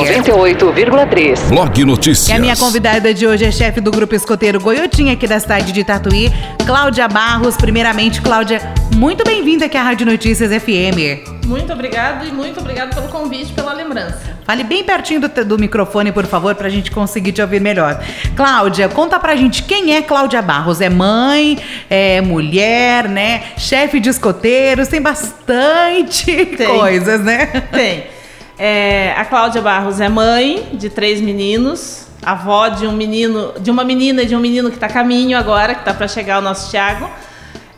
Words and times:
98,3. 0.00 1.48
Blog 1.48 1.84
Notícias. 1.84 2.28
E 2.28 2.32
a 2.32 2.38
minha 2.38 2.56
convidada 2.56 3.12
de 3.12 3.26
hoje 3.26 3.44
é 3.44 3.50
chefe 3.50 3.82
do 3.82 3.90
grupo 3.90 4.14
escoteiro 4.14 4.58
Goiotinha 4.58 5.12
aqui 5.12 5.26
da 5.26 5.38
cidade 5.38 5.72
de 5.72 5.84
Tatuí, 5.84 6.32
Cláudia 6.64 7.06
Barros. 7.06 7.54
Primeiramente, 7.56 8.22
Cláudia, 8.22 8.62
muito 8.96 9.22
bem-vinda 9.22 9.66
aqui 9.66 9.76
à 9.76 9.82
Rádio 9.82 10.06
Notícias 10.06 10.50
FM. 10.50 11.44
Muito 11.46 11.70
obrigado 11.72 12.26
e 12.26 12.32
muito 12.32 12.60
obrigado 12.60 12.94
pelo 12.94 13.08
convite, 13.08 13.52
pela 13.52 13.74
lembrança. 13.74 14.38
Fale 14.46 14.64
bem 14.64 14.82
pertinho 14.82 15.20
do, 15.20 15.44
do 15.44 15.58
microfone, 15.58 16.12
por 16.12 16.24
favor, 16.24 16.54
pra 16.54 16.70
gente 16.70 16.90
conseguir 16.90 17.32
te 17.32 17.42
ouvir 17.42 17.60
melhor. 17.60 18.02
Cláudia, 18.34 18.88
conta 18.88 19.18
pra 19.20 19.36
gente 19.36 19.64
quem 19.64 19.94
é 19.94 20.00
Cláudia 20.00 20.40
Barros. 20.40 20.80
É 20.80 20.88
mãe, 20.88 21.58
é 21.90 22.22
mulher, 22.22 23.06
né? 23.06 23.42
Chefe 23.58 24.00
de 24.00 24.08
escoteiros, 24.08 24.88
tem 24.88 25.02
bastante 25.02 26.46
Tem. 26.56 26.66
coisas, 26.66 27.20
né? 27.20 27.46
Tem. 27.70 28.19
É, 28.62 29.14
a 29.16 29.24
Cláudia 29.24 29.62
Barros 29.62 30.02
é 30.02 30.08
mãe 30.10 30.68
de 30.74 30.90
três 30.90 31.18
meninos, 31.18 32.06
avó 32.22 32.68
de 32.68 32.86
um 32.86 32.92
menino, 32.92 33.54
de 33.58 33.70
uma 33.70 33.82
menina 33.82 34.20
e 34.20 34.26
de 34.26 34.36
um 34.36 34.38
menino 34.38 34.68
que 34.68 34.76
está 34.76 34.84
a 34.84 34.90
caminho 34.90 35.38
agora, 35.38 35.74
que 35.74 35.80
está 35.80 35.94
para 35.94 36.06
chegar 36.06 36.40
o 36.40 36.42
nosso 36.42 36.70
Thiago. 36.70 37.08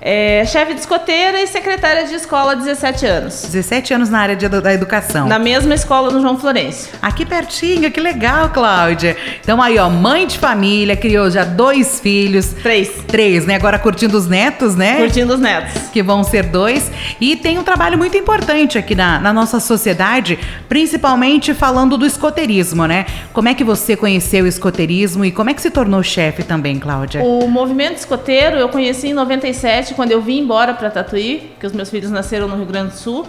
É, 0.05 0.45
chefe 0.47 0.75
de 0.75 0.81
escoteira 0.81 1.41
e 1.41 1.47
secretária 1.47 2.05
de 2.05 2.15
escola 2.17 2.53
há 2.53 2.55
17 2.57 3.07
anos. 3.07 3.43
17 3.43 3.95
anos 3.95 4.11
na 4.11 4.19
área 4.19 4.35
de- 4.35 4.49
da 4.49 4.75
educação. 4.75 5.29
Na 5.29 5.39
mesma 5.39 5.75
escola 5.75 6.11
no 6.11 6.21
João 6.21 6.37
Florencio. 6.37 6.93
Aqui 7.01 7.25
pertinho, 7.25 7.89
que 7.89 8.01
legal, 8.01 8.49
Cláudia. 8.49 9.17
Então 9.41 9.63
aí, 9.63 9.79
ó, 9.79 9.89
mãe 9.89 10.27
de 10.27 10.39
família, 10.39 10.97
criou 10.97 11.31
já 11.31 11.45
dois 11.45 12.01
filhos. 12.01 12.47
Três. 12.63 12.91
Três, 13.07 13.47
né? 13.47 13.55
Agora 13.55 13.79
curtindo 13.79 14.19
os 14.19 14.27
netos, 14.27 14.75
né? 14.75 14.97
Curtindo 14.97 15.35
os 15.35 15.41
netos. 15.41 15.81
Que 15.93 16.03
vão 16.03 16.25
ser 16.25 16.43
dois. 16.45 16.91
E 17.21 17.37
tem 17.37 17.57
um 17.59 17.63
trabalho 17.63 17.97
muito 17.97 18.17
importante 18.17 18.77
aqui 18.77 18.97
na, 18.97 19.21
na 19.21 19.33
nossa 19.33 19.61
sociedade, 19.61 20.37
principalmente 20.69 21.55
falando 21.55 21.97
do 21.97 22.05
escoteirismo, 22.05 22.87
né? 22.87 23.07
Como 23.33 23.49
é 23.49 23.55
que 23.55 23.63
você 23.63 23.95
conheceu 23.95 24.45
o 24.45 24.49
escoteirismo 24.49 25.25
e 25.25 25.31
como 25.31 25.51
é 25.51 25.55
que 25.55 25.63
se 25.63 25.71
tornou 25.71 26.03
chefe 26.03 26.43
também, 26.43 26.81
Cláudia? 26.81 27.23
O 27.23 27.47
movimento 27.47 27.99
escoteiro 27.99 28.57
eu 28.57 28.69
conheci 28.69 29.09
em 29.09 29.13
97, 29.13 29.92
quando 29.95 30.11
eu 30.13 30.21
vim 30.21 30.41
embora 30.41 30.75
para 30.75 30.91
Tatuí, 30.91 31.51
porque 31.53 31.67
os 31.67 31.73
meus 31.73 31.91
filhos 31.91 32.11
nasceram 32.11 32.49
no 32.49 32.57
Rio 32.57 32.67
Grande 32.67 32.93
do 32.93 32.97
Sul. 32.97 33.27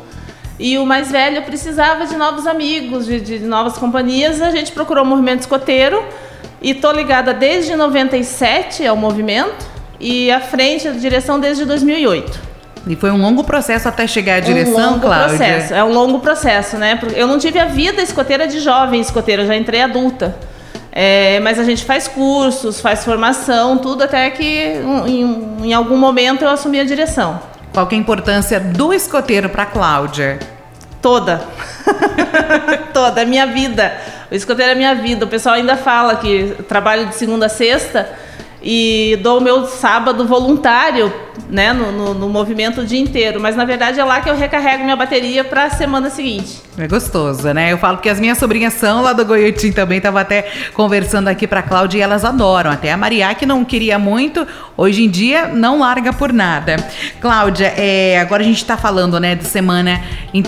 E 0.60 0.78
o 0.78 0.86
mais 0.86 1.12
velho 1.12 1.42
precisava 1.44 2.06
de 2.06 2.16
novos 2.16 2.46
amigos, 2.46 3.06
de, 3.06 3.20
de 3.20 3.40
novas 3.40 3.78
companhias. 3.78 4.42
A 4.42 4.52
gente 4.52 4.72
procurou 4.72 5.04
o 5.04 5.08
movimento 5.08 5.42
escoteiro 5.42 6.04
e 6.62 6.74
tô 6.74 6.92
ligada 6.92 7.34
desde 7.34 7.76
97 7.76 8.86
ao 8.86 8.96
movimento 8.96 9.66
e 10.00 10.32
à 10.32 10.40
frente, 10.40 10.88
à 10.88 10.92
direção 10.92 11.40
desde 11.40 11.66
2008. 11.66 12.54
E 12.86 12.96
foi 12.96 13.12
um 13.12 13.22
longo 13.22 13.44
processo 13.44 13.88
até 13.88 14.06
chegar 14.06 14.36
à 14.36 14.40
direção, 14.42 14.74
um 14.74 14.86
longo 14.92 15.00
Cláudia. 15.00 15.38
processo. 15.38 15.74
É 15.74 15.84
um 15.84 15.94
longo 15.94 16.20
processo, 16.20 16.78
né? 16.78 16.96
Porque 16.98 17.18
Eu 17.20 17.28
não 17.28 17.40
tive 17.40 17.58
a 17.58 17.66
vida 17.66 18.02
escoteira 18.02 18.46
de 18.46 18.60
jovem 18.60 19.00
escoteira, 19.00 19.44
eu 19.44 19.48
já 19.48 19.56
entrei 19.56 19.82
adulta. 19.82 20.36
É, 20.96 21.40
mas 21.40 21.58
a 21.58 21.64
gente 21.64 21.84
faz 21.84 22.08
cursos, 22.08 22.80
faz 22.80 23.04
formação, 23.04 23.80
tudo 23.80 24.04
até 24.04 24.30
que 24.30 24.80
em, 25.08 25.58
em 25.64 25.74
algum 25.74 25.98
momento 25.98 26.44
eu 26.44 26.50
assumi 26.50 26.80
a 26.80 26.84
direção. 26.84 27.42
Qual 27.74 27.88
que 27.88 27.96
é 27.96 27.98
a 27.98 28.02
importância 28.02 28.60
do 28.60 28.94
escoteiro 28.94 29.50
para 29.50 29.66
Cláudia? 29.66 30.38
Toda. 31.02 31.42
Toda, 32.94 33.24
é 33.24 33.26
minha 33.26 33.48
vida. 33.48 33.92
O 34.30 34.36
escoteiro 34.36 34.74
é 34.74 34.76
minha 34.76 34.94
vida. 34.94 35.26
O 35.26 35.28
pessoal 35.28 35.56
ainda 35.56 35.76
fala 35.76 36.18
que 36.18 36.56
trabalho 36.68 37.08
de 37.08 37.16
segunda 37.16 37.48
a 37.48 37.50
sexta 37.50 38.12
e 38.62 39.20
dou 39.24 39.40
o 39.40 39.42
meu 39.42 39.66
sábado 39.66 40.28
voluntário 40.28 41.12
né, 41.50 41.74
no, 41.74 41.92
no, 41.92 42.14
no 42.14 42.30
movimento 42.30 42.82
o 42.82 42.86
dia 42.86 43.00
inteiro. 43.00 43.40
Mas 43.40 43.56
na 43.56 43.66
verdade 43.66 44.00
é 44.00 44.04
lá 44.04 44.22
que 44.22 44.30
eu 44.30 44.36
recarrego 44.36 44.84
minha 44.84 44.96
bateria 44.96 45.44
para 45.44 45.66
a 45.66 45.70
semana 45.70 46.10
seguinte. 46.10 46.62
É 46.78 46.88
gostoso, 46.88 47.54
né? 47.54 47.72
Eu 47.72 47.78
falo 47.78 48.00
que 48.00 48.10
as 48.10 48.20
minhas 48.20 48.38
sobrinhas 48.38 48.74
são 48.74 49.02
lá 49.02 49.14
do 49.14 49.24
Goiotim 49.24 49.72
também, 49.72 50.02
tava 50.02 50.22
até 50.22 50.50
conversando 50.74 51.28
aqui 51.28 51.46
pra 51.46 51.62
Cláudia 51.62 52.00
e 52.00 52.02
elas 52.02 52.26
adoram. 52.26 52.72
Até 52.72 52.92
a 52.92 52.98
Maria, 52.98 53.34
que 53.36 53.46
não 53.46 53.64
queria 53.64 54.00
muito, 54.00 54.48
hoje 54.76 55.04
em 55.04 55.10
dia 55.10 55.48
não 55.48 55.80
larga 55.80 56.12
por 56.12 56.34
nada. 56.34 56.78
Cláudia, 57.22 57.74
é, 57.78 58.20
agora 58.20 58.42
a 58.42 58.46
gente 58.46 58.66
tá 58.66 58.76
falando, 58.76 59.20
né, 59.20 59.36
de 59.36 59.46
semana 59.46 60.02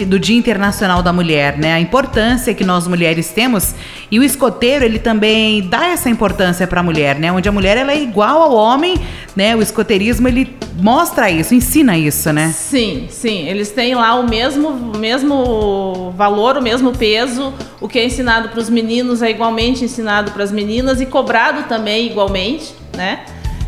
do 0.08 0.20
Dia 0.20 0.36
Internacional 0.36 1.04
da 1.04 1.14
Mulher, 1.14 1.58
né? 1.58 1.74
A 1.74 1.80
importância 1.80 2.54
que 2.54 2.64
nós 2.64 2.88
mulheres 2.88 3.30
temos 3.30 3.76
e 4.10 4.20
o 4.20 4.24
escoteiro, 4.24 4.84
ele 4.84 5.00
também 5.00 5.68
dá 5.68 5.88
essa 5.88 6.10
importância 6.10 6.66
pra 6.66 6.82
mulher, 6.82 7.20
né? 7.20 7.32
Onde 7.32 7.48
a 7.48 7.52
mulher, 7.52 7.78
ela 7.78 7.92
é 7.92 8.02
igual 8.02 8.42
ao 8.42 8.54
homem, 8.54 9.00
né? 9.36 9.56
O 9.56 9.62
escoteirismo, 9.62 10.28
ele 10.28 10.56
mostra 10.78 11.30
isso, 11.30 11.54
ensina 11.56 11.98
isso, 11.98 12.32
né? 12.34 12.50
Sim, 12.56 13.08
sim. 13.10 13.48
Eles 13.48 13.72
têm 13.72 13.96
lá 13.96 14.16
o 14.16 14.28
mesmo, 14.28 14.72
mesmo 14.98 16.14
valor, 16.18 16.58
o 16.58 16.62
mesmo 16.62 16.92
peso. 16.92 17.54
O 17.82 17.88
que 17.88 18.00
é 18.00 18.06
ensinado 18.06 18.50
para 18.50 18.60
os 18.60 18.70
meninos 18.70 19.22
é 19.22 19.30
igualmente 19.30 19.84
ensinado 19.86 20.32
para 20.32 20.44
as 20.44 20.52
meninas 20.52 21.00
e 21.02 21.06
cobrado 21.06 21.64
também 21.64 22.08
igualmente, 22.08 22.74
né? 22.96 23.22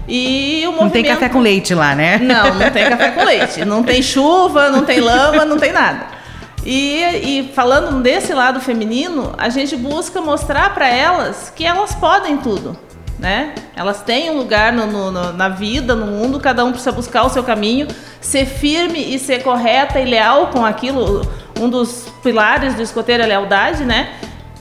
E 0.07 0.61
o 0.67 0.71
Não 0.71 0.77
tem 0.89 1.03
movimento- 1.03 1.07
café 1.13 1.29
com 1.29 1.39
leite 1.39 1.73
lá, 1.73 1.93
né? 1.93 2.17
Não, 2.17 2.55
não 2.55 2.71
tem 2.71 2.89
café 2.89 3.11
com 3.11 3.23
leite. 3.25 3.65
Não 3.65 3.83
tem 3.83 4.01
chuva, 4.01 4.69
não 4.69 4.83
tem 4.85 4.99
lama, 5.01 5.43
não 5.43 5.57
tem 5.57 5.71
nada. 5.73 6.15
E, 6.65 7.01
e 7.03 7.51
falando 7.53 8.01
desse 8.01 8.33
lado 8.33 8.59
feminino, 8.59 9.33
a 9.37 9.47
gente 9.49 9.75
busca 9.75 10.19
mostrar 10.21 10.73
para 10.73 10.87
elas 10.89 11.51
que 11.55 11.65
elas 11.65 11.93
podem 11.95 12.37
tudo, 12.37 12.77
né? 13.19 13.53
Elas 13.75 14.01
têm 14.01 14.29
um 14.29 14.37
lugar 14.37 14.71
no- 14.71 15.11
no- 15.11 15.33
na 15.33 15.49
vida, 15.49 15.95
no 15.95 16.05
mundo, 16.05 16.39
cada 16.39 16.63
um 16.63 16.71
precisa 16.71 16.91
buscar 16.91 17.23
o 17.23 17.29
seu 17.29 17.43
caminho, 17.43 17.87
ser 18.21 18.45
firme 18.45 19.13
e 19.15 19.17
ser 19.19 19.43
correta 19.43 19.99
e 19.99 20.05
leal 20.05 20.47
com 20.47 20.63
aquilo. 20.65 21.21
Um 21.59 21.69
dos 21.69 22.07
pilares 22.21 22.75
do 22.75 22.81
escoteiro 22.81 23.23
é 23.23 23.25
a 23.25 23.29
lealdade, 23.29 23.83
né? 23.83 24.09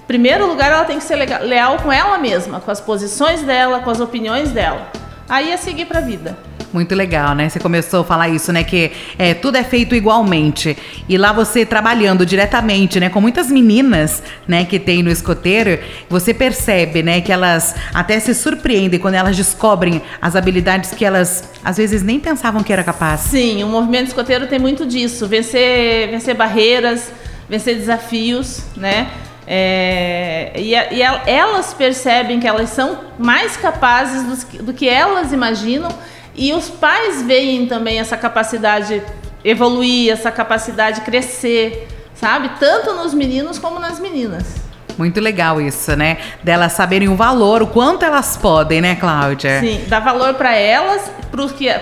Primeiro 0.06 0.46
lugar, 0.46 0.70
ela 0.70 0.84
tem 0.84 0.98
que 0.98 1.04
ser 1.04 1.16
leal 1.16 1.78
com 1.78 1.92
ela 1.92 2.16
mesma, 2.16 2.60
com 2.60 2.70
as 2.70 2.80
posições 2.80 3.42
dela, 3.42 3.80
com 3.80 3.90
as 3.90 4.00
opiniões 4.00 4.50
dela. 4.52 4.86
Aí 5.28 5.50
é 5.50 5.56
seguir 5.56 5.84
para 5.86 5.98
a 5.98 6.02
vida. 6.02 6.38
Muito 6.76 6.94
legal, 6.94 7.34
né? 7.34 7.48
Você 7.48 7.58
começou 7.58 8.02
a 8.02 8.04
falar 8.04 8.28
isso, 8.28 8.52
né? 8.52 8.62
Que 8.62 8.92
é, 9.18 9.32
tudo 9.32 9.56
é 9.56 9.64
feito 9.64 9.94
igualmente. 9.94 10.76
E 11.08 11.16
lá 11.16 11.32
você 11.32 11.64
trabalhando 11.64 12.26
diretamente, 12.26 13.00
né? 13.00 13.08
Com 13.08 13.18
muitas 13.18 13.50
meninas, 13.50 14.22
né? 14.46 14.62
Que 14.66 14.78
tem 14.78 15.02
no 15.02 15.10
escoteiro, 15.10 15.78
você 16.06 16.34
percebe, 16.34 17.02
né? 17.02 17.22
Que 17.22 17.32
elas 17.32 17.74
até 17.94 18.20
se 18.20 18.34
surpreendem 18.34 19.00
quando 19.00 19.14
elas 19.14 19.34
descobrem 19.34 20.02
as 20.20 20.36
habilidades 20.36 20.90
que 20.90 21.02
elas 21.02 21.44
às 21.64 21.78
vezes 21.78 22.02
nem 22.02 22.20
pensavam 22.20 22.62
que 22.62 22.70
era 22.74 22.84
capaz. 22.84 23.20
Sim, 23.20 23.64
o 23.64 23.68
movimento 23.68 24.08
escoteiro 24.08 24.46
tem 24.46 24.58
muito 24.58 24.84
disso, 24.84 25.26
vencer, 25.26 26.10
vencer 26.10 26.34
barreiras, 26.34 27.10
vencer 27.48 27.74
desafios, 27.76 28.60
né? 28.76 29.06
É, 29.48 30.52
e 30.56 30.72
e 30.74 31.02
el- 31.02 31.20
elas 31.24 31.72
percebem 31.72 32.38
que 32.38 32.46
elas 32.46 32.68
são 32.68 32.98
mais 33.18 33.56
capazes 33.56 34.44
que- 34.44 34.58
do 34.58 34.74
que 34.74 34.86
elas 34.88 35.32
imaginam 35.32 35.88
e 36.36 36.52
os 36.52 36.68
pais 36.68 37.22
veem 37.22 37.66
também 37.66 37.98
essa 37.98 38.16
capacidade 38.16 39.02
evoluir, 39.44 40.12
essa 40.12 40.30
capacidade 40.30 41.00
crescer, 41.02 41.88
sabe? 42.14 42.50
Tanto 42.58 42.94
nos 42.94 43.14
meninos 43.14 43.58
como 43.58 43.78
nas 43.78 43.98
meninas. 43.98 44.56
Muito 44.98 45.20
legal 45.20 45.60
isso, 45.60 45.94
né? 45.94 46.18
Delas 46.42 46.72
saberem 46.72 47.08
o 47.08 47.16
valor, 47.16 47.62
o 47.62 47.66
quanto 47.66 48.04
elas 48.04 48.36
podem, 48.36 48.80
né, 48.80 48.96
Cláudia? 48.96 49.60
Sim, 49.60 49.84
dá 49.88 50.00
valor 50.00 50.34
para 50.34 50.54
elas, 50.54 51.10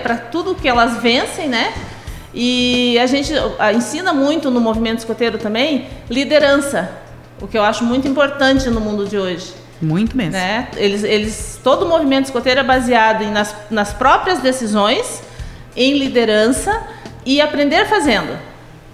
para 0.03 0.17
tudo 0.17 0.53
que 0.53 0.67
elas 0.67 1.01
vencem, 1.01 1.47
né? 1.47 1.73
E 2.33 2.99
a 2.99 3.05
gente 3.05 3.31
ensina 3.73 4.13
muito 4.13 4.51
no 4.51 4.59
movimento 4.59 4.99
escoteiro 4.99 5.37
também 5.37 5.87
liderança, 6.09 6.91
o 7.41 7.47
que 7.47 7.57
eu 7.57 7.63
acho 7.63 7.85
muito 7.85 8.07
importante 8.07 8.69
no 8.69 8.81
mundo 8.81 9.07
de 9.07 9.17
hoje. 9.17 9.53
Muito 9.81 10.15
mesmo. 10.15 10.33
Né? 10.33 10.67
Eles, 10.75 11.03
eles, 11.03 11.59
todo 11.63 11.85
o 11.85 11.89
movimento 11.89 12.25
escoteiro 12.25 12.59
é 12.59 12.63
baseado 12.63 13.23
em, 13.23 13.31
nas, 13.31 13.55
nas 13.69 13.93
próprias 13.93 14.39
decisões, 14.39 15.21
em 15.75 15.97
liderança 15.97 16.81
e 17.25 17.41
aprender 17.41 17.85
fazendo. 17.85 18.37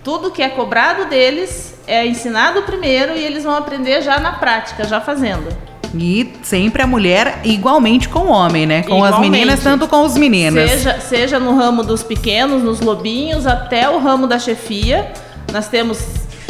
Tudo 0.03 0.31
que 0.31 0.41
é 0.41 0.49
cobrado 0.49 1.05
deles 1.05 1.75
é 1.85 2.05
ensinado 2.05 2.63
primeiro 2.63 3.13
e 3.13 3.23
eles 3.23 3.43
vão 3.43 3.55
aprender 3.55 4.01
já 4.01 4.19
na 4.19 4.33
prática, 4.33 4.83
já 4.85 4.99
fazendo. 4.99 5.47
E 5.93 6.33
sempre 6.41 6.81
a 6.81 6.87
mulher 6.87 7.41
igualmente 7.43 8.07
com 8.07 8.19
o 8.19 8.29
homem, 8.29 8.65
né? 8.65 8.83
Com 8.83 9.03
as 9.03 9.09
Igualmente. 9.09 9.31
meninas, 9.31 9.59
tanto 9.61 9.87
com 9.87 10.03
os 10.03 10.15
meninos. 10.15 10.69
Seja, 10.69 10.99
seja 11.01 11.39
no 11.39 11.55
ramo 11.55 11.83
dos 11.83 12.01
pequenos, 12.01 12.63
nos 12.63 12.79
lobinhos, 12.79 13.45
até 13.45 13.89
o 13.89 13.99
ramo 13.99 14.25
da 14.25 14.39
chefia. 14.39 15.11
Nós 15.51 15.67
temos 15.67 15.99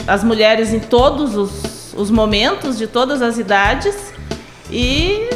as 0.07 0.23
mulheres 0.23 0.71
em 0.71 0.79
todos 0.79 1.35
os, 1.35 1.93
os 1.95 2.11
momentos, 2.11 2.77
de 2.77 2.85
todas 2.85 3.21
as 3.21 3.39
idades. 3.39 4.10
E 4.69 5.29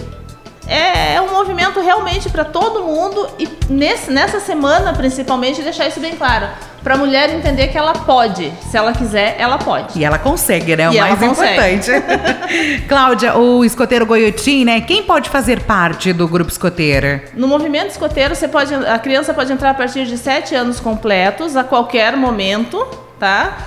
é, 0.67 1.15
é 1.15 1.21
um 1.21 1.31
movimento 1.31 1.79
realmente 1.79 2.29
para 2.29 2.43
todo 2.43 2.83
mundo. 2.83 3.27
E 3.39 3.47
nesse, 3.69 4.11
nessa 4.11 4.39
semana, 4.39 4.93
principalmente, 4.93 5.61
deixar 5.61 5.87
isso 5.87 5.99
bem 5.99 6.15
claro. 6.15 6.47
Para 6.83 6.93
a 6.93 6.97
mulher 6.97 7.31
entender 7.31 7.69
que 7.69 7.77
ela 7.77 7.93
pode. 7.93 8.51
Se 8.69 8.77
ela 8.77 8.93
quiser, 8.93 9.35
ela 9.39 9.57
pode. 9.57 9.97
E 9.97 10.05
ela 10.05 10.19
consegue, 10.19 10.75
né? 10.75 10.89
O 10.89 10.93
E 10.93 10.99
mais 10.99 11.21
importante. 11.21 11.91
Cláudia, 12.87 13.35
o 13.35 13.65
escoteiro 13.65 14.05
Goiotim, 14.05 14.65
né? 14.65 14.81
Quem 14.81 15.01
pode 15.01 15.29
fazer 15.29 15.61
parte 15.63 16.13
do 16.13 16.27
grupo 16.27 16.51
escoteiro? 16.51 17.21
No 17.33 17.47
movimento 17.47 17.89
escoteiro, 17.89 18.35
você 18.35 18.47
pode, 18.47 18.73
a 18.73 18.99
criança 18.99 19.33
pode 19.33 19.51
entrar 19.51 19.71
a 19.71 19.73
partir 19.73 20.05
de 20.05 20.17
7 20.17 20.53
anos 20.53 20.79
completos, 20.79 21.55
a 21.55 21.63
qualquer 21.63 22.15
momento, 22.15 22.85
tá? 23.19 23.57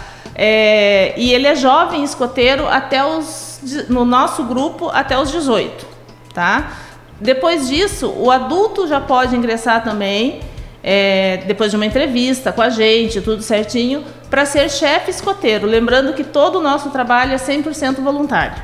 É, 0.40 1.14
e 1.16 1.32
ele 1.32 1.48
é 1.48 1.56
jovem 1.56 2.04
escoteiro 2.04 2.68
até 2.68 3.04
os, 3.04 3.60
no 3.88 4.04
nosso 4.04 4.44
grupo 4.44 4.88
até 4.88 5.18
os 5.18 5.32
18, 5.32 5.84
tá? 6.32 6.78
Depois 7.20 7.66
disso, 7.66 8.14
o 8.16 8.30
adulto 8.30 8.86
já 8.86 9.00
pode 9.00 9.34
ingressar 9.34 9.82
também, 9.82 10.38
é, 10.80 11.42
depois 11.48 11.72
de 11.72 11.76
uma 11.76 11.84
entrevista 11.84 12.52
com 12.52 12.62
a 12.62 12.70
gente, 12.70 13.20
tudo 13.20 13.42
certinho, 13.42 14.04
para 14.30 14.46
ser 14.46 14.70
chefe 14.70 15.10
escoteiro. 15.10 15.66
Lembrando 15.66 16.12
que 16.12 16.22
todo 16.22 16.60
o 16.60 16.62
nosso 16.62 16.90
trabalho 16.90 17.32
é 17.32 17.36
100% 17.36 17.96
voluntário. 17.96 18.62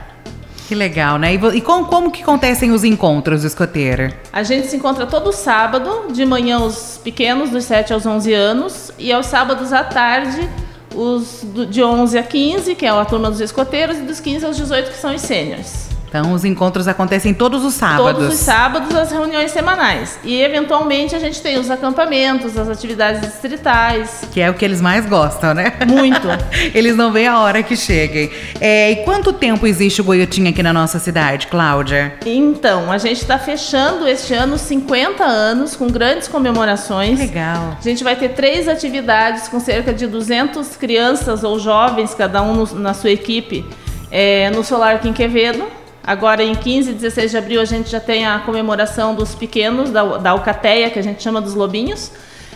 Que 0.68 0.74
legal, 0.76 1.18
né? 1.18 1.34
E, 1.34 1.60
como, 1.60 1.86
como, 1.86 2.10
que 2.10 2.22
acontecem 2.22 2.70
os 2.70 2.84
encontros 2.84 3.42
do 3.42 3.48
escoteiro? 3.48 4.14
A 4.32 4.42
gente 4.44 4.68
se 4.68 4.76
encontra 4.76 5.06
todo 5.06 5.30
sábado, 5.32 6.06
de 6.10 6.24
manhã 6.24 6.60
os 6.60 6.98
pequenos, 7.02 7.50
dos 7.50 7.64
7 7.64 7.92
aos 7.92 8.06
11 8.06 8.32
anos, 8.32 8.92
e 8.96 9.12
aos 9.12 9.26
sábados 9.26 9.72
à 9.72 9.84
tarde, 9.84 10.48
os 10.94 11.44
de 11.68 11.82
11 11.82 12.18
a 12.18 12.22
15, 12.22 12.74
que 12.74 12.86
é 12.86 12.90
a 12.90 13.04
turma 13.04 13.30
dos 13.30 13.40
escoteiros, 13.40 13.98
e 13.98 14.02
dos 14.02 14.20
15 14.20 14.46
aos 14.46 14.56
18, 14.56 14.90
que 14.90 14.96
são 14.96 15.14
os 15.14 15.20
sêniores. 15.20 15.93
Então, 16.16 16.32
os 16.32 16.44
encontros 16.44 16.86
acontecem 16.86 17.34
todos 17.34 17.64
os 17.64 17.74
sábados. 17.74 18.12
Todos 18.12 18.34
os 18.34 18.38
sábados, 18.38 18.94
as 18.94 19.10
reuniões 19.10 19.50
semanais. 19.50 20.16
E, 20.22 20.40
eventualmente, 20.40 21.12
a 21.12 21.18
gente 21.18 21.42
tem 21.42 21.58
os 21.58 21.68
acampamentos, 21.68 22.56
as 22.56 22.68
atividades 22.68 23.20
distritais. 23.20 24.24
Que 24.30 24.40
é 24.40 24.48
o 24.48 24.54
que 24.54 24.64
eles 24.64 24.80
mais 24.80 25.06
gostam, 25.06 25.52
né? 25.54 25.72
Muito. 25.88 26.28
eles 26.72 26.94
não 26.94 27.10
veem 27.10 27.26
a 27.26 27.40
hora 27.40 27.64
que 27.64 27.76
cheguem. 27.76 28.30
É, 28.60 28.92
e 28.92 28.96
quanto 29.04 29.32
tempo 29.32 29.66
existe 29.66 30.02
o 30.02 30.04
Goiotinho 30.04 30.50
aqui 30.50 30.62
na 30.62 30.72
nossa 30.72 31.00
cidade, 31.00 31.48
Cláudia? 31.48 32.14
Então, 32.24 32.92
a 32.92 32.98
gente 32.98 33.20
está 33.20 33.36
fechando 33.36 34.06
este 34.06 34.32
ano 34.34 34.56
50 34.56 35.24
anos, 35.24 35.74
com 35.74 35.88
grandes 35.88 36.28
comemorações. 36.28 37.18
Legal. 37.18 37.76
A 37.76 37.82
gente 37.82 38.04
vai 38.04 38.14
ter 38.14 38.28
três 38.34 38.68
atividades 38.68 39.48
com 39.48 39.58
cerca 39.58 39.92
de 39.92 40.06
200 40.06 40.76
crianças 40.76 41.42
ou 41.42 41.58
jovens, 41.58 42.14
cada 42.14 42.40
um 42.40 42.54
no, 42.54 42.74
na 42.76 42.94
sua 42.94 43.10
equipe, 43.10 43.64
é, 44.12 44.48
no 44.50 44.62
Solar 44.62 45.00
Quinquevedo 45.00 45.82
Agora, 46.06 46.42
em 46.42 46.54
15 46.54 46.90
e 46.90 46.94
16 46.94 47.30
de 47.30 47.38
abril, 47.38 47.60
a 47.62 47.64
gente 47.64 47.90
já 47.90 47.98
tem 47.98 48.26
a 48.26 48.38
comemoração 48.40 49.14
dos 49.14 49.34
pequenos, 49.34 49.90
da, 49.90 50.18
da 50.18 50.30
Alcateia, 50.30 50.90
que 50.90 50.98
a 50.98 51.02
gente 51.02 51.22
chama 51.22 51.40
dos 51.40 51.54
lobinhos. 51.54 52.12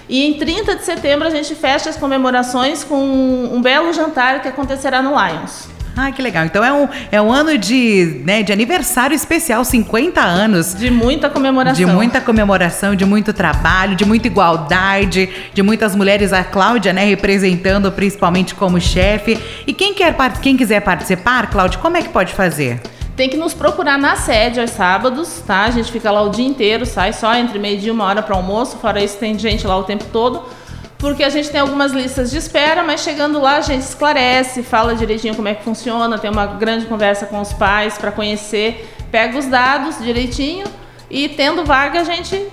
E 0.07 0.27
em 0.27 0.35
30 0.35 0.77
de 0.77 0.85
setembro, 0.85 1.27
a 1.27 1.31
gente 1.31 1.55
fecha 1.55 1.89
as 1.89 1.97
comemorações 1.97 2.85
com 2.85 2.99
um, 2.99 3.61
belo 3.63 3.93
jantar 3.95 4.43
que 4.43 4.49
acontecerá 4.49 5.01
no 5.01 5.11
Lions. 5.11 5.67
Ah, 5.97 6.13
que 6.13 6.21
legal. 6.21 6.45
Então 6.45 6.63
é 6.63 6.73
um, 6.73 6.89
é 7.11 7.21
um 7.21 7.33
ano 7.33 7.57
de, 7.57 8.23
né, 8.25 8.43
de 8.43 8.53
aniversário 8.53 9.15
especial, 9.15 9.65
50 9.65 10.21
anos. 10.21 10.75
De 10.75 10.91
muita 10.91 11.29
comemoração. 11.31 11.75
De 11.75 11.87
muita 11.87 12.21
comemoração, 12.21 12.95
de 12.95 13.05
muito 13.05 13.33
trabalho, 13.33 13.97
de 13.97 14.05
muita 14.05 14.29
igualdade, 14.29 15.29
de 15.55 15.63
muitas 15.63 15.97
mulheres. 15.97 16.35
A 16.35 16.45
Cláudia, 16.45 16.93
né, 16.93 17.05
representando 17.07 17.91
principalmente 17.91 18.55
como 18.55 18.79
chefe. 18.79 19.39
E 19.67 19.73
quem, 19.73 19.95
quer, 19.95 20.15
quem 20.41 20.57
quiser 20.57 20.81
participar, 20.81 21.51
Cláudia, 21.51 21.81
como 21.81 21.97
é 21.97 22.03
que 22.03 22.11
pode 22.11 22.33
fazer? 22.35 22.81
Tem 23.19 23.29
que 23.29 23.37
nos 23.37 23.53
procurar 23.53 23.99
na 23.99 24.15
sede 24.15 24.61
aos 24.61 24.71
sábados, 24.71 25.43
tá? 25.45 25.65
A 25.65 25.73
gente 25.73 25.91
fica 25.91 26.09
lá 26.09 26.23
o 26.23 26.29
dia 26.29 26.47
inteiro, 26.47 26.87
sai 26.87 27.13
só 27.13 27.35
entre 27.35 27.59
meio-dia 27.59 27.89
e 27.89 27.91
uma 27.91 28.05
hora 28.05 28.23
para 28.23 28.37
almoço. 28.37 28.77
Fora 28.77 29.03
isso, 29.03 29.19
tem 29.19 29.37
gente 29.37 29.67
lá 29.67 29.77
o 29.77 29.83
tempo 29.83 30.05
todo. 30.13 30.45
Porque 30.99 31.25
a 31.25 31.29
gente 31.29 31.51
tem 31.51 31.61
algumas 31.61 31.91
listas 31.91 32.31
de 32.31 32.39
espera, 32.39 32.85
mas 32.85 33.01
chegando 33.01 33.41
lá 33.41 33.57
a 33.57 33.61
gente 33.61 33.83
esclarece, 33.83 34.63
fala 34.63 34.95
direitinho 34.95 35.35
como 35.35 35.49
é 35.49 35.55
que 35.57 35.65
funciona, 35.65 36.17
tem 36.17 36.31
uma 36.31 36.47
grande 36.47 36.87
conversa 36.87 37.27
com 37.27 37.41
os 37.41 37.53
pais 37.53 37.99
para 37.99 38.13
conhecer, 38.13 38.89
pega 39.11 39.37
os 39.37 39.47
dados 39.47 39.99
direitinho 40.01 40.69
e 41.11 41.29
tendo 41.29 41.65
vaga 41.65 42.03
a 42.03 42.05
gente 42.05 42.47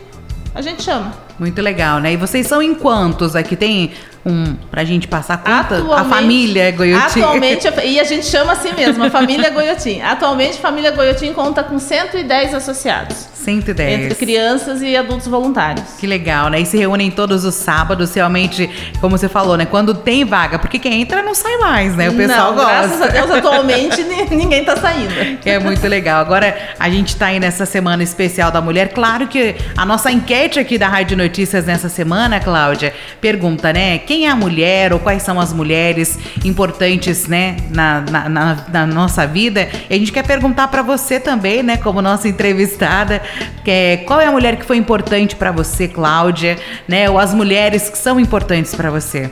a 0.56 0.64
gente 0.64 0.82
chama. 0.82 1.14
Muito 1.38 1.62
legal, 1.62 2.00
né? 2.00 2.14
E 2.14 2.18
vocês 2.18 2.48
são 2.48 2.60
em 2.60 2.74
quantos? 2.74 3.36
Aqui 3.36 3.56
tem 3.56 3.92
um 4.26 4.56
pra 4.72 4.84
gente 4.84 5.08
passar 5.08 5.38
conta? 5.38 5.84
a 5.96 6.04
família 6.06 6.72
Goiotim. 6.72 7.20
Atualmente, 7.22 7.68
e 7.86 8.00
a 8.00 8.04
gente 8.04 8.26
chama 8.26 8.54
assim 8.54 8.74
mesmo, 8.74 9.04
a 9.04 9.10
família 9.10 9.50
Goiotim. 9.50 10.02
Atualmente, 10.02 10.58
a 10.58 10.62
família 10.62 10.92
Goiotim 10.92 11.32
conta 11.34 11.64
com 11.64 11.78
110 11.78 12.54
associados. 12.54 13.36
110. 13.46 14.00
Entre 14.00 14.16
crianças 14.16 14.82
e 14.82 14.98
adultos 14.98 15.28
voluntários. 15.28 15.86
Que 16.00 16.08
legal, 16.08 16.50
né? 16.50 16.60
E 16.60 16.66
se 16.66 16.78
reúnem 16.78 17.12
todos 17.12 17.46
os 17.46 17.54
sábados, 17.54 18.14
realmente, 18.16 18.68
como 19.00 19.18
você 19.18 19.30
falou, 19.30 19.56
né? 19.56 19.66
Quando 19.66 19.94
tem 19.94 20.26
vaga, 20.26 20.58
porque 20.58 20.80
quem 20.80 21.02
entra 21.02 21.22
não 21.22 21.36
sai 21.36 21.58
mais, 21.58 21.96
né? 21.96 22.10
O 22.10 22.14
pessoal 22.14 22.56
não, 22.56 22.64
gosta. 22.64 22.72
Graças 22.72 23.02
a 23.02 23.08
Deus, 23.08 23.32
atualmente 23.32 24.04
ninguém 24.32 24.66
tá 24.66 24.76
saindo. 24.76 25.06
É 25.46 25.60
muito 25.60 25.86
legal. 25.88 26.20
Agora, 26.20 26.58
a 26.80 26.90
gente 26.90 27.16
tá 27.16 27.28
aí 27.28 27.40
nessa 27.40 27.66
semana 27.66 28.02
especial 28.02 28.52
da 28.52 28.60
mulher. 28.60 28.90
Claro 28.90 29.28
que 29.28 29.56
a 29.78 29.86
nossa 29.86 30.12
enquete 30.12 30.60
aqui 30.60 30.78
da 30.78 30.88
Rádio 30.88 31.16
Notícias 31.16 31.66
nessa 31.66 31.88
semana, 31.88 32.40
Cláudia, 32.40 32.94
pergunta, 33.22 33.72
né? 33.72 34.00
Quem 34.00 34.15
quem 34.16 34.28
é 34.28 34.30
a 34.30 34.36
mulher 34.36 34.94
ou 34.94 35.00
quais 35.00 35.24
são 35.24 35.42
as 35.42 35.52
mulheres 35.52 36.18
importantes, 36.46 37.28
né, 37.28 37.58
na, 37.70 38.00
na, 38.00 38.30
na, 38.30 38.66
na 38.72 38.88
nossa 38.88 39.28
vida. 39.28 39.68
E 39.90 39.94
a 39.94 39.98
gente 39.98 40.10
quer 40.10 40.26
perguntar 40.26 40.70
para 40.70 40.82
você 40.82 41.20
também, 41.20 41.62
né, 41.62 41.76
como 41.76 42.02
nossa 42.02 42.30
entrevistada, 42.30 43.22
é, 43.68 43.98
qual 44.08 44.22
é 44.22 44.28
a 44.28 44.32
mulher 44.32 44.56
que 44.56 44.64
foi 44.64 44.78
importante 44.78 45.36
para 45.36 45.52
você, 45.52 45.90
Cláudia, 45.90 46.58
né, 46.88 47.10
ou 47.10 47.20
as 47.20 47.34
mulheres 47.34 47.90
que 47.90 47.98
são 47.98 48.18
importantes 48.18 48.74
para 48.74 48.90
você? 48.90 49.30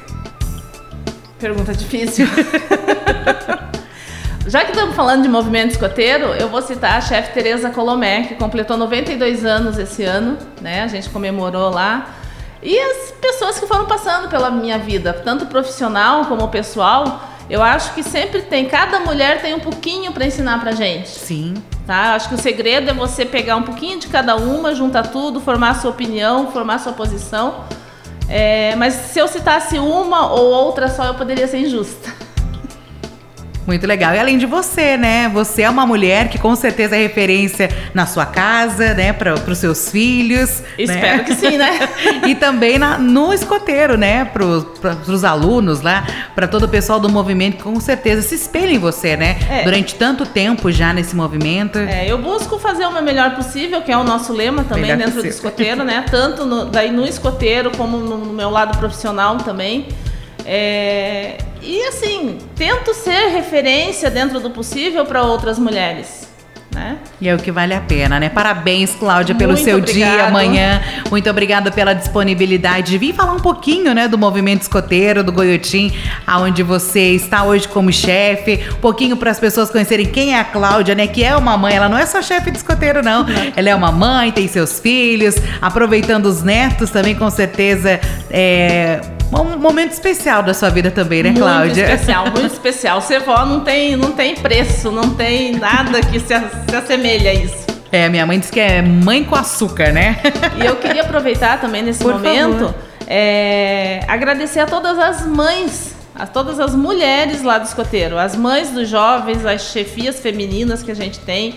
Pergunta 1.39 1.73
difícil. 1.73 2.27
Já 4.45 4.65
que 4.65 4.71
estamos 4.71 4.97
falando 4.97 5.21
de 5.21 5.29
movimento 5.29 5.71
escoteiro, 5.71 6.25
eu 6.37 6.49
vou 6.49 6.61
citar 6.61 6.97
a 6.97 7.01
chefe 7.01 7.33
Tereza 7.33 7.69
Colomé, 7.69 8.23
que 8.23 8.35
completou 8.35 8.75
92 8.75 9.45
anos 9.45 9.79
esse 9.79 10.03
ano, 10.03 10.37
né? 10.59 10.83
A 10.83 10.87
gente 10.87 11.09
comemorou 11.09 11.69
lá. 11.69 12.22
E 12.63 12.79
as 12.79 13.11
pessoas 13.19 13.59
que 13.59 13.67
foram 13.67 13.85
passando 13.85 14.29
pela 14.29 14.49
minha 14.49 14.79
vida, 14.79 15.13
tanto 15.13 15.45
profissional 15.47 16.25
como 16.25 16.47
pessoal, 16.47 17.21
eu 17.49 17.61
acho 17.61 17.93
que 17.93 18.01
sempre 18.01 18.41
tem, 18.43 18.65
cada 18.65 19.01
mulher 19.01 19.41
tem 19.41 19.53
um 19.53 19.59
pouquinho 19.59 20.13
para 20.13 20.25
ensinar 20.25 20.61
pra 20.61 20.71
gente. 20.71 21.09
Sim. 21.09 21.55
Tá? 21.85 22.15
Acho 22.15 22.29
que 22.29 22.35
o 22.35 22.37
segredo 22.37 22.89
é 22.89 22.93
você 22.93 23.25
pegar 23.25 23.57
um 23.57 23.63
pouquinho 23.63 23.99
de 23.99 24.07
cada 24.07 24.37
uma, 24.37 24.73
juntar 24.73 25.07
tudo, 25.07 25.41
formar 25.41 25.75
sua 25.75 25.91
opinião, 25.91 26.51
formar 26.51 26.79
sua 26.79 26.93
posição. 26.93 27.65
É, 28.29 28.73
mas 28.77 28.93
se 28.93 29.19
eu 29.19 29.27
citasse 29.27 29.77
uma 29.77 30.31
ou 30.31 30.49
outra 30.49 30.87
só, 30.87 31.05
eu 31.05 31.15
poderia 31.15 31.47
ser 31.47 31.57
injusta. 31.57 32.22
Muito 33.65 33.87
legal. 33.87 34.13
E 34.13 34.19
além 34.19 34.37
de 34.37 34.45
você, 34.45 34.97
né? 34.97 35.29
Você 35.29 35.61
é 35.61 35.69
uma 35.69 35.85
mulher 35.85 36.27
que 36.27 36.37
com 36.37 36.55
certeza 36.55 36.95
é 36.95 36.99
referência 36.99 37.69
na 37.93 38.05
sua 38.05 38.25
casa, 38.25 38.93
né? 38.93 39.13
Para 39.13 39.35
os 39.35 39.57
seus 39.57 39.89
filhos. 39.89 40.61
Né? 40.61 40.67
Espero 40.77 41.17
né? 41.17 41.23
que 41.23 41.35
sim, 41.35 41.57
né? 41.57 41.79
e 42.27 42.35
também 42.35 42.77
na, 42.77 42.97
no 42.97 43.33
escoteiro, 43.33 43.97
né? 43.97 44.25
Para 44.25 44.45
os 45.07 45.23
alunos 45.23 45.81
lá, 45.81 46.05
para 46.35 46.47
todo 46.47 46.63
o 46.63 46.67
pessoal 46.67 46.99
do 46.99 47.09
movimento 47.09 47.57
que 47.57 47.63
com 47.63 47.79
certeza 47.79 48.21
se 48.21 48.35
espelha 48.35 48.71
em 48.71 48.79
você, 48.79 49.15
né? 49.15 49.37
É. 49.49 49.63
Durante 49.63 49.95
tanto 49.95 50.25
tempo 50.25 50.71
já 50.71 50.91
nesse 50.91 51.15
movimento. 51.15 51.79
É, 51.79 52.09
eu 52.09 52.17
busco 52.17 52.59
fazer 52.59 52.85
o 52.85 52.91
meu 52.91 53.01
melhor 53.01 53.35
possível, 53.35 53.81
que 53.81 53.91
é 53.91 53.97
o 53.97 54.03
nosso 54.03 54.33
lema 54.33 54.63
também 54.63 54.91
melhor 54.91 54.97
dentro 54.97 55.21
do 55.21 55.27
escoteiro, 55.27 55.83
né? 55.83 56.03
Tanto 56.09 56.45
no, 56.45 56.65
daí 56.65 56.91
no 56.91 57.05
escoteiro 57.05 57.71
como 57.77 57.97
no, 57.97 58.17
no 58.17 58.33
meu 58.33 58.49
lado 58.49 58.77
profissional 58.77 59.37
também. 59.37 59.87
É, 60.45 61.37
e 61.61 61.81
assim, 61.87 62.37
tento 62.55 62.93
ser 62.93 63.29
referência 63.29 64.09
dentro 64.09 64.39
do 64.39 64.49
possível 64.49 65.05
para 65.05 65.23
outras 65.23 65.57
mulheres. 65.57 66.23
Né? 66.73 66.97
E 67.21 67.29
é 67.29 67.35
o 67.35 67.37
que 67.37 67.51
vale 67.51 67.73
a 67.73 67.81
pena, 67.81 68.19
né? 68.19 68.29
Parabéns, 68.29 68.95
Cláudia, 68.95 69.35
pelo 69.35 69.53
Muito 69.53 69.63
seu 69.63 69.77
obrigado. 69.77 70.11
dia 70.15 70.25
amanhã. 70.25 70.81
Muito 71.09 71.29
obrigada 71.29 71.69
pela 71.69 71.93
disponibilidade 71.93 72.91
de 72.91 72.97
vir 72.97 73.13
falar 73.13 73.33
um 73.33 73.39
pouquinho, 73.39 73.93
né, 73.93 74.07
do 74.07 74.17
movimento 74.17 74.63
escoteiro, 74.63 75.23
do 75.23 75.31
Goiotim, 75.31 75.93
aonde 76.25 76.63
você 76.63 77.11
está 77.11 77.43
hoje 77.43 77.67
como 77.67 77.93
chefe. 77.93 78.59
Um 78.71 78.81
pouquinho 78.81 79.15
para 79.15 79.29
as 79.29 79.39
pessoas 79.39 79.69
conhecerem 79.69 80.07
quem 80.07 80.33
é 80.33 80.39
a 80.39 80.43
Cláudia, 80.43 80.95
né? 80.95 81.05
Que 81.05 81.23
é 81.23 81.35
uma 81.35 81.55
mãe. 81.57 81.75
Ela 81.75 81.87
não 81.87 81.97
é 81.97 82.07
só 82.07 82.21
chefe 82.21 82.49
de 82.49 82.57
escoteiro, 82.57 83.03
não. 83.03 83.25
Ela 83.55 83.69
é 83.69 83.75
uma 83.75 83.91
mãe, 83.91 84.31
tem 84.31 84.47
seus 84.47 84.79
filhos, 84.79 85.35
aproveitando 85.61 86.25
os 86.25 86.41
netos 86.41 86.89
também, 86.89 87.13
com 87.13 87.29
certeza. 87.29 87.99
É 88.31 88.99
um 89.31 89.57
momento 89.57 89.91
especial 89.91 90.43
da 90.43 90.53
sua 90.53 90.69
vida 90.69 90.91
também, 90.91 91.23
né, 91.23 91.29
muito 91.29 91.41
Cláudia? 91.41 91.87
Muito 91.87 91.99
especial, 91.99 92.23
muito 92.25 92.45
especial. 92.53 93.01
Ser 93.01 93.19
vó 93.21 93.45
não 93.45 93.61
tem, 93.61 93.95
não 93.95 94.11
tem 94.11 94.35
preço, 94.35 94.91
não 94.91 95.13
tem 95.15 95.55
nada 95.55 96.01
que 96.01 96.19
se, 96.19 96.27
se 96.27 96.75
assemelha 96.75 97.31
a 97.31 97.33
isso. 97.33 97.63
É, 97.91 98.09
minha 98.09 98.25
mãe 98.25 98.39
diz 98.39 98.49
que 98.49 98.59
é 98.59 98.81
mãe 98.81 99.23
com 99.23 99.35
açúcar, 99.35 99.91
né? 99.91 100.17
E 100.57 100.65
eu 100.65 100.75
queria 100.77 101.03
aproveitar 101.03 101.61
também 101.61 101.83
nesse 101.83 102.03
Por 102.03 102.13
momento, 102.13 102.73
é, 103.05 103.99
agradecer 104.07 104.59
a 104.59 104.65
todas 104.65 104.97
as 104.97 105.25
mães, 105.27 105.95
a 106.15 106.25
todas 106.25 106.59
as 106.59 106.73
mulheres 106.73 107.43
lá 107.43 107.59
do 107.59 107.65
escoteiro, 107.65 108.17
as 108.17 108.35
mães 108.35 108.71
dos 108.71 108.89
jovens, 108.89 109.45
as 109.45 109.71
chefias 109.71 110.19
femininas 110.19 110.81
que 110.81 110.89
a 110.89 110.95
gente 110.95 111.19
tem 111.19 111.55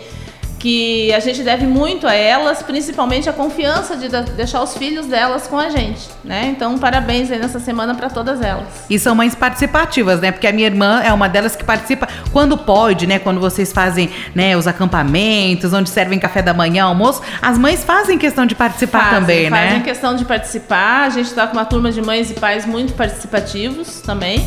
que 0.66 1.14
a 1.14 1.20
gente 1.20 1.44
deve 1.44 1.64
muito 1.64 2.08
a 2.08 2.12
elas, 2.12 2.61
principalmente 2.61 3.30
a 3.30 3.32
confiança 3.32 3.96
de 3.96 4.08
deixar 4.32 4.61
os 4.64 4.76
filhos 4.76 5.06
delas 5.06 5.46
com 5.46 5.56
a 5.56 5.70
gente, 5.70 6.08
né? 6.25 6.49
Então, 6.49 6.76
parabéns 6.76 7.30
aí 7.30 7.38
nessa 7.38 7.61
semana 7.61 7.94
para 7.94 8.11
todas 8.11 8.42
elas. 8.42 8.66
E 8.90 8.99
são 8.99 9.14
mães 9.14 9.32
participativas, 9.32 10.20
né? 10.20 10.32
Porque 10.32 10.44
a 10.44 10.50
minha 10.50 10.66
irmã 10.66 11.00
é 11.04 11.12
uma 11.12 11.28
delas 11.28 11.54
que 11.54 11.62
participa 11.62 12.08
quando 12.32 12.58
pode, 12.58 13.06
né? 13.06 13.20
Quando 13.20 13.38
vocês 13.38 13.73
fazem, 13.73 14.11
né, 14.35 14.56
os 14.56 14.66
acampamentos, 14.66 15.73
onde 15.73 15.88
servem 15.88 16.18
café 16.18 16.42
da 16.42 16.52
manhã, 16.52 16.87
almoço, 16.87 17.23
as 17.40 17.56
mães 17.56 17.85
fazem 17.85 18.18
questão 18.18 18.44
de 18.44 18.56
participar 18.56 19.04
fazem, 19.04 19.20
também, 19.20 19.49
fazem 19.49 19.64
né? 19.64 19.68
Fazem 19.68 19.82
questão 19.85 20.16
de 20.16 20.25
participar. 20.25 21.04
A 21.04 21.11
gente 21.11 21.26
está 21.26 21.46
com 21.46 21.52
uma 21.52 21.64
turma 21.64 21.92
de 21.92 22.02
mães 22.02 22.28
e 22.32 22.35
pais 22.35 22.66
muito 22.66 22.92
participativos 22.94 24.00
também. 24.00 24.44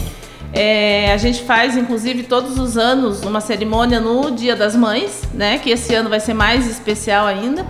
É, 0.51 1.11
a 1.11 1.17
gente 1.17 1.43
faz, 1.43 1.77
inclusive, 1.77 2.23
todos 2.23 2.57
os 2.57 2.77
anos 2.77 3.21
uma 3.21 3.39
cerimônia 3.39 3.99
no 3.99 4.31
Dia 4.31 4.55
das 4.55 4.75
Mães, 4.75 5.23
né? 5.33 5.59
Que 5.59 5.69
esse 5.71 5.93
ano 5.93 6.09
vai 6.09 6.19
ser 6.19 6.33
mais 6.33 6.67
especial 6.67 7.27
ainda, 7.27 7.65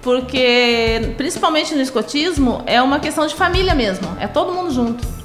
porque 0.00 1.14
principalmente 1.16 1.74
no 1.74 1.80
escotismo 1.80 2.62
é 2.66 2.80
uma 2.80 3.00
questão 3.00 3.26
de 3.26 3.34
família 3.34 3.74
mesmo, 3.74 4.06
é 4.20 4.26
todo 4.26 4.52
mundo 4.52 4.70
junto. 4.70 5.19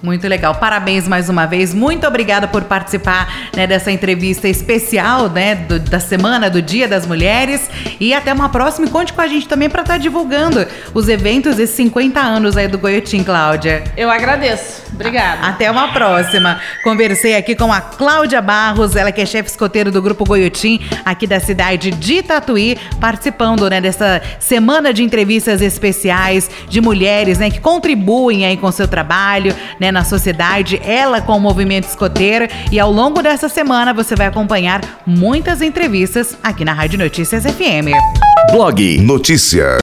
Muito 0.00 0.28
legal. 0.28 0.54
Parabéns 0.54 1.08
mais 1.08 1.28
uma 1.28 1.44
vez. 1.44 1.74
Muito 1.74 2.06
obrigada 2.06 2.46
por 2.46 2.62
participar 2.64 3.50
né, 3.54 3.66
dessa 3.66 3.90
entrevista 3.90 4.46
especial 4.46 5.28
né, 5.28 5.56
do, 5.56 5.80
da 5.80 5.98
semana 5.98 6.48
do 6.48 6.62
Dia 6.62 6.86
das 6.86 7.04
Mulheres. 7.04 7.68
E 7.98 8.14
até 8.14 8.32
uma 8.32 8.48
próxima. 8.48 8.86
E 8.86 8.90
conte 8.90 9.12
com 9.12 9.20
a 9.20 9.26
gente 9.26 9.48
também 9.48 9.68
para 9.68 9.82
estar 9.82 9.94
tá 9.94 9.98
divulgando 9.98 10.64
os 10.94 11.08
eventos 11.08 11.56
desses 11.56 11.74
50 11.76 12.20
anos 12.20 12.56
aí 12.56 12.68
do 12.68 12.78
Goiotim, 12.78 13.24
Cláudia. 13.24 13.82
Eu 13.96 14.08
agradeço. 14.08 14.84
Obrigada. 14.94 15.46
Até 15.46 15.68
uma 15.68 15.92
próxima. 15.92 16.60
Conversei 16.84 17.34
aqui 17.36 17.56
com 17.56 17.72
a 17.72 17.80
Cláudia 17.80 18.40
Barros, 18.40 18.94
ela 18.94 19.10
que 19.10 19.20
é 19.20 19.26
chefe 19.26 19.50
escoteiro 19.50 19.90
do 19.90 20.00
Grupo 20.00 20.24
Goiotim, 20.24 20.80
aqui 21.04 21.26
da 21.26 21.40
cidade 21.40 21.90
de 21.90 22.22
Tatuí, 22.22 22.78
participando 23.00 23.68
né, 23.68 23.80
dessa 23.80 24.22
semana 24.38 24.92
de 24.92 25.02
entrevistas 25.02 25.60
especiais 25.60 26.48
de 26.68 26.80
mulheres 26.80 27.38
né, 27.38 27.50
que 27.50 27.60
contribuem 27.60 28.46
aí 28.46 28.56
com 28.56 28.68
o 28.68 28.72
seu 28.72 28.86
trabalho, 28.86 29.54
né? 29.80 29.87
Né, 29.88 29.92
na 29.92 30.04
sociedade, 30.04 30.80
ela 30.84 31.20
com 31.20 31.36
o 31.36 31.40
movimento 31.40 31.84
escoteiro. 31.84 32.46
E 32.70 32.78
ao 32.78 32.92
longo 32.92 33.22
dessa 33.22 33.48
semana 33.48 33.92
você 33.92 34.14
vai 34.14 34.26
acompanhar 34.26 34.82
muitas 35.06 35.62
entrevistas 35.62 36.36
aqui 36.42 36.64
na 36.64 36.72
Rádio 36.72 36.98
Notícias 36.98 37.44
FM. 37.44 37.92
Blog 38.52 38.98
Notícia. 39.00 39.68